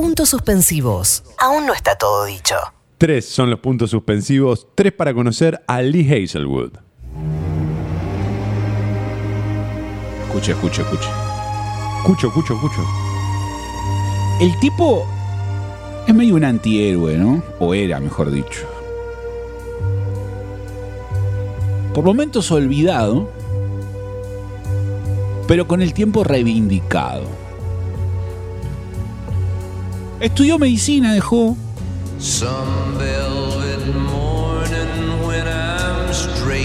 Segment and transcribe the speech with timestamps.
[0.00, 1.22] Puntos suspensivos.
[1.36, 2.54] Aún no está todo dicho.
[2.96, 6.72] Tres son los puntos suspensivos, tres para conocer a Lee Hazelwood.
[10.22, 11.08] Escuche, escuche, escuche.
[11.98, 12.80] Escucho, escucho, escucho.
[14.40, 15.06] El tipo
[16.08, 17.42] es medio un antihéroe, ¿no?
[17.58, 18.66] O era, mejor dicho.
[21.92, 23.30] Por momentos olvidado,
[25.46, 27.49] pero con el tiempo reivindicado.
[30.20, 31.56] Estudió medicina, dejó.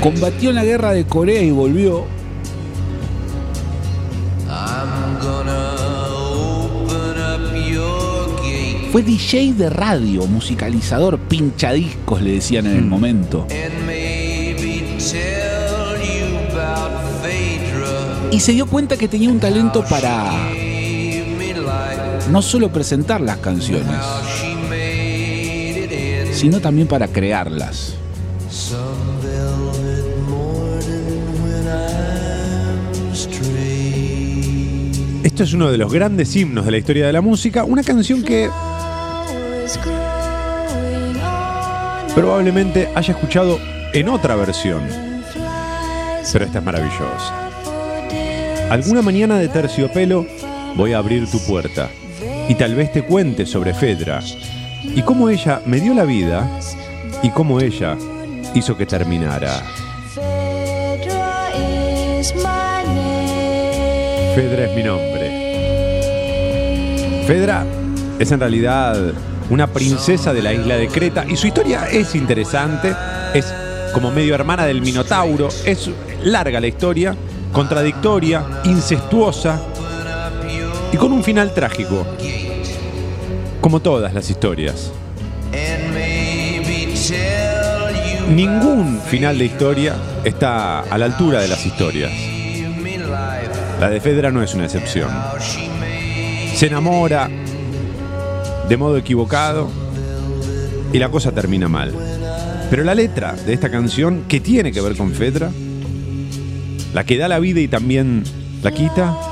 [0.00, 2.06] Combatió en la guerra de Corea y volvió.
[8.90, 13.46] Fue DJ de radio, musicalizador, pinchadiscos le decían en el momento.
[18.30, 20.52] Y se dio cuenta que tenía un talento para
[22.30, 23.96] no solo presentar las canciones,
[26.32, 27.94] sino también para crearlas.
[35.22, 38.22] Esto es uno de los grandes himnos de la historia de la música, una canción
[38.22, 38.50] que
[42.14, 43.58] probablemente haya escuchado
[43.92, 44.82] en otra versión,
[46.32, 47.50] pero esta es maravillosa.
[48.70, 50.26] Alguna mañana de terciopelo
[50.76, 51.90] voy a abrir tu puerta
[52.48, 54.20] y tal vez te cuente sobre Fedra
[54.84, 56.48] y cómo ella me dio la vida
[57.22, 57.96] y cómo ella
[58.54, 59.62] hizo que terminara.
[64.34, 65.22] Fedra es mi nombre.
[67.26, 67.64] Fedra
[68.18, 69.12] es en realidad
[69.50, 72.94] una princesa de la isla de Creta y su historia es interesante,
[73.34, 73.52] es
[73.92, 75.90] como medio hermana del Minotauro, es
[76.22, 77.14] larga la historia,
[77.52, 79.71] contradictoria, incestuosa
[80.92, 82.06] y con un final trágico,
[83.60, 84.92] como todas las historias.
[88.28, 92.12] Ningún final de historia está a la altura de las historias.
[93.80, 95.10] La de Fedra no es una excepción.
[96.54, 97.28] Se enamora
[98.68, 99.70] de modo equivocado
[100.92, 101.92] y la cosa termina mal.
[102.70, 105.50] Pero la letra de esta canción, que tiene que ver con Fedra,
[106.94, 108.24] la que da la vida y también
[108.62, 109.31] la quita,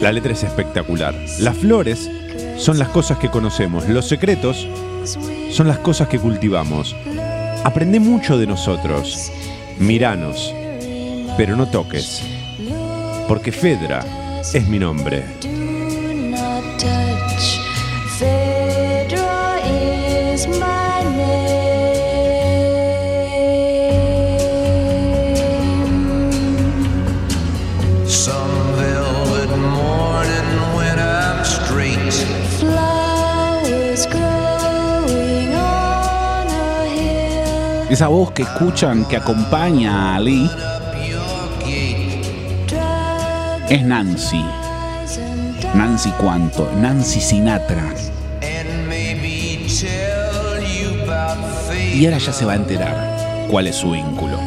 [0.00, 1.14] la letra es espectacular.
[1.40, 2.10] Las flores
[2.56, 4.66] son las cosas que conocemos, los secretos
[5.50, 6.94] son las cosas que cultivamos.
[7.64, 9.32] Aprende mucho de nosotros,
[9.78, 10.54] miranos,
[11.36, 12.22] pero no toques,
[13.26, 14.04] porque Fedra
[14.52, 15.57] es mi nombre.
[37.98, 40.48] Esa voz que escuchan que acompaña a Lee
[43.68, 44.40] es Nancy.
[45.74, 47.92] Nancy cuánto, Nancy Sinatra.
[51.92, 54.38] Y ahora ya se va a enterar cuál es su vínculo.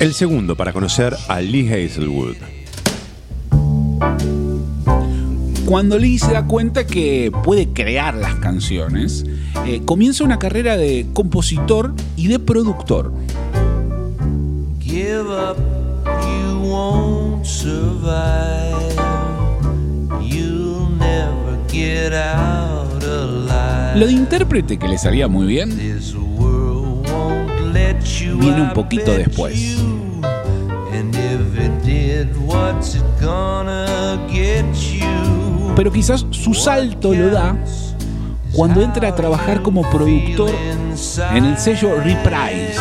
[0.00, 2.36] El segundo para conocer a Lee Hazelwood.
[5.66, 9.26] Cuando Lee se da cuenta que puede crear las canciones,
[9.66, 13.12] eh, comienza una carrera de compositor y de productor.
[14.80, 15.58] Give up,
[16.06, 18.96] you won't survive.
[20.22, 24.00] You'll never get out alive.
[24.00, 25.78] Lo de intérprete que le salía muy bien
[28.38, 29.78] viene un poquito después.
[35.76, 37.56] Pero quizás su salto lo da
[38.52, 40.50] cuando entra a trabajar como productor
[41.32, 42.76] en el sello Reprise.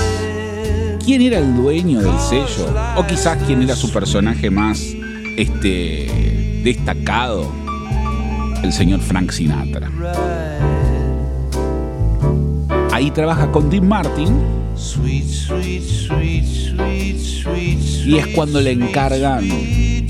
[1.03, 2.73] ¿Quién era el dueño del sello?
[2.97, 4.81] O quizás quién era su personaje más
[5.37, 7.51] este, destacado,
[8.63, 9.89] el señor Frank Sinatra.
[12.91, 14.58] Ahí trabaja con Dean Martin
[18.05, 20.07] Y es cuando le encargan, le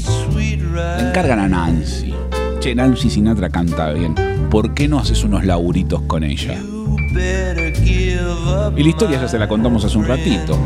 [1.09, 2.13] encargan a Nancy.
[2.59, 4.15] Che, Nancy Sinatra canta bien.
[4.49, 6.61] ¿Por qué no haces unos laburitos con ella?
[8.77, 10.57] Y la historia ya se la contamos hace un ratito.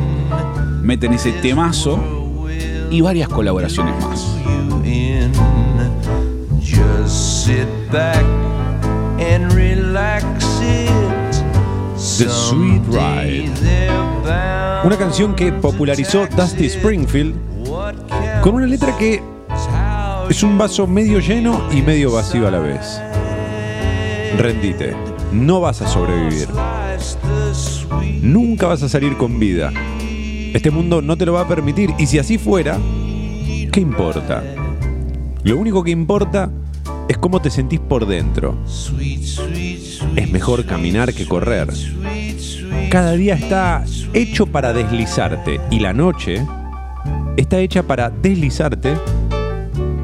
[0.82, 2.00] Meten ese temazo
[2.92, 4.36] y varias colaboraciones más.
[6.62, 8.24] Just sit back
[9.20, 10.43] and relax
[12.18, 13.52] The Sweet Ride.
[14.84, 17.36] Una canción que popularizó Dusty Springfield
[18.42, 19.20] con una letra que
[20.30, 23.02] es un vaso medio lleno y medio vacío a la vez.
[24.38, 24.96] Rendite,
[25.32, 26.50] no vas a sobrevivir.
[28.22, 29.72] Nunca vas a salir con vida.
[30.54, 32.78] Este mundo no te lo va a permitir y si así fuera,
[33.72, 34.44] ¿qué importa?
[35.44, 36.52] Lo único que importa
[37.08, 38.58] es cómo te sentís por dentro.
[40.16, 41.68] Es mejor caminar que correr.
[42.90, 43.84] Cada día está
[44.14, 46.46] hecho para deslizarte y la noche
[47.38, 48.96] está hecha para deslizarte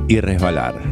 [0.07, 0.88] y resbalar.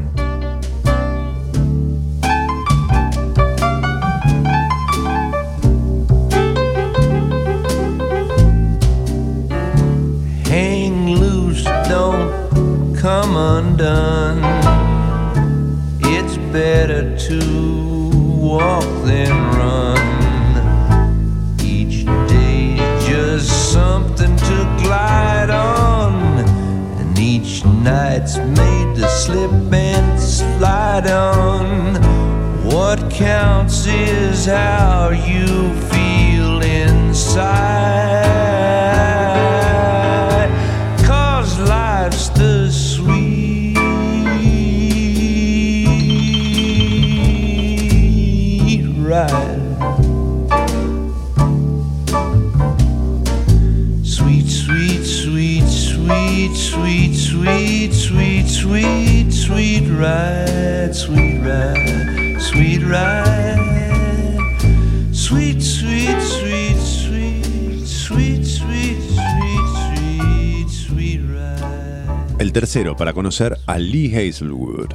[33.87, 37.57] Is how you feel inside.
[41.05, 43.77] Cause life's the sweet
[48.97, 49.63] ride.
[54.03, 63.26] Sweet, sweet, sweet, sweet, sweet, sweet, sweet, sweet, sweet ride, sweet ride, sweet ride.
[72.59, 74.87] Tercero para conocer a Lee Hazelwood.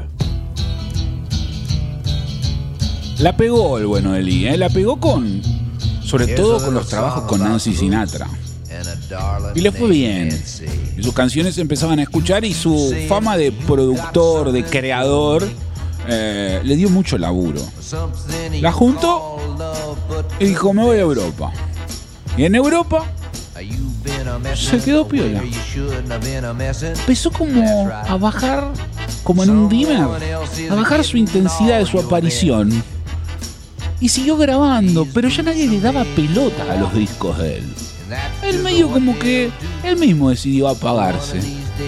[3.20, 4.56] La pegó el bueno de Lee, ¿eh?
[4.56, 5.40] la pegó con.
[6.02, 8.28] Sobre todo con los trabajos con Nancy Sinatra.
[9.54, 10.42] Y le fue bien.
[10.98, 15.48] Y sus canciones se empezaban a escuchar y su fama de productor, de creador,
[16.08, 17.60] eh, le dio mucho laburo.
[18.60, 19.36] La juntó
[20.40, 21.52] y dijo, me voy a Europa.
[22.36, 23.04] Y en Europa
[24.54, 25.42] se quedó piola.
[26.82, 28.72] Empezó como a bajar,
[29.22, 30.02] como en un dimmer,
[30.70, 32.82] a bajar su intensidad de su aparición.
[34.00, 37.64] Y siguió grabando, pero ya nadie le daba pelota a los discos de él.
[38.42, 39.50] Él medio como que
[39.84, 41.40] él mismo decidió apagarse.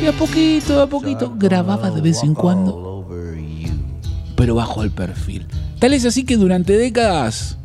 [0.02, 3.08] Y a poquito, a poquito, grababa de vez en cuando,
[4.36, 5.46] pero bajo el perfil.
[5.78, 7.58] Tal es así que durante décadas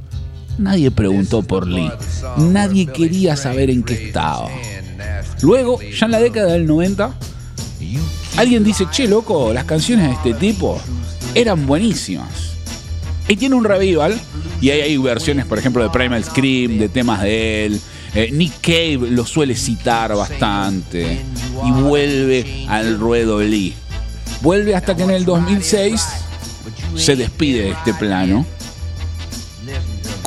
[0.59, 1.91] nadie preguntó por Lee.
[2.37, 4.49] Nadie quería saber en qué estaba.
[5.41, 7.13] Luego, ya en la década del 90,
[8.37, 10.79] alguien dice, che, loco, las canciones de este tipo
[11.33, 12.29] eran buenísimas.
[13.27, 14.19] Y tiene un revival,
[14.61, 17.81] y ahí hay versiones, por ejemplo, de Primal Scream, de temas de él.
[18.15, 21.21] Eh, Nick Cave lo suele citar bastante.
[21.65, 23.73] Y vuelve al ruedo Lee.
[24.41, 26.01] Vuelve hasta que en el 2006
[26.95, 28.45] se despide de este plano.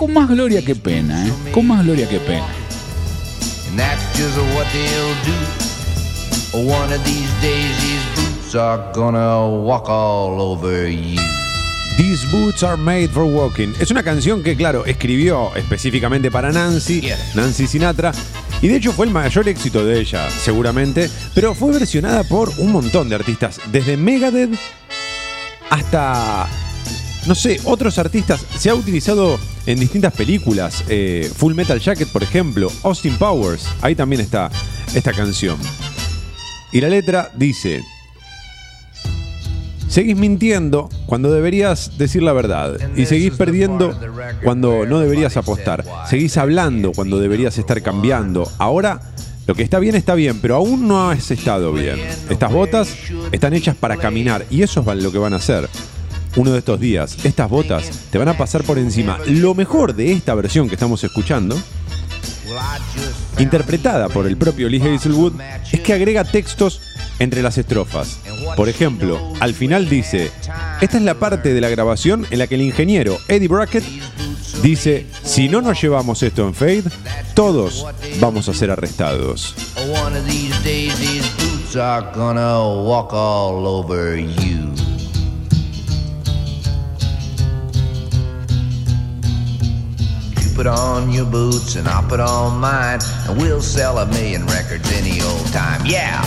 [0.03, 1.33] Con más gloria que pena, ¿eh?
[1.53, 2.45] Con más gloria que pena.
[3.69, 6.69] And that's just what they'll do.
[6.69, 11.21] One of these days, these boots are gonna walk all over you.
[11.97, 13.75] These Boots Are Made for Walking.
[13.79, 18.11] Es una canción que, claro, escribió específicamente para Nancy, Nancy Sinatra.
[18.61, 21.09] Y de hecho fue el mayor éxito de ella, seguramente.
[21.33, 23.61] Pero fue versionada por un montón de artistas.
[23.71, 24.59] Desde Megadeth
[25.71, 26.49] hasta,
[27.29, 28.45] no sé, otros artistas.
[28.59, 30.85] Se ha utilizado en distintas películas.
[30.89, 32.71] eh, Full Metal Jacket, por ejemplo.
[32.83, 33.67] Austin Powers.
[33.81, 34.51] Ahí también está
[34.95, 35.57] esta canción.
[36.73, 37.83] Y la letra dice...
[39.89, 42.79] Seguís mintiendo cuando deberías decir la verdad.
[42.97, 43.95] Y seguís perdiendo
[44.43, 45.85] cuando no deberías apostar.
[46.09, 48.51] Seguís hablando cuando deberías estar cambiando.
[48.57, 49.03] Ahora,
[49.47, 52.01] lo que está bien está bien, pero aún no has estado bien.
[52.31, 52.97] Estas botas
[53.33, 55.69] están hechas para caminar y eso es lo que van a hacer.
[56.37, 59.19] Uno de estos días, estas botas te van a pasar por encima.
[59.27, 61.59] Lo mejor de esta versión que estamos escuchando,
[63.39, 65.35] interpretada por el propio Lee Hazelwood,
[65.71, 66.81] es que agrega textos
[67.19, 68.19] entre las estrofas.
[68.57, 70.31] Por ejemplo, al final dice,
[70.81, 73.85] esta es la parte de la grabación en la que el ingeniero Eddie Brackett
[74.63, 76.85] dice, si no nos llevamos esto en Fade,
[77.35, 77.87] todos
[78.21, 79.55] vamos a ser arrestados.
[81.73, 84.17] Walk all over.
[84.17, 84.72] You
[90.63, 94.93] put on your boots and I'll put on mine, and we'll sell a million records
[94.93, 95.85] any old time.
[95.85, 96.23] Yeah.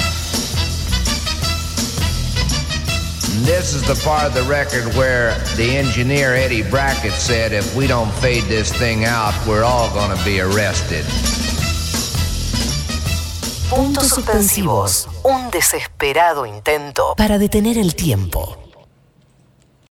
[3.46, 7.88] This is the part of the record where the engineer Eddie Brackett said if we
[7.88, 11.06] don't fade this thing out, we're all gonna be arrested.
[13.70, 15.08] Puntos suspensivos.
[15.24, 18.65] Un desesperado intento para detener el tiempo.